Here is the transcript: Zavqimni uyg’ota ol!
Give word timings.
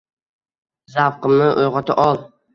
Zavqimni 0.95 1.51
uyg’ota 1.67 1.99
ol! 2.09 2.21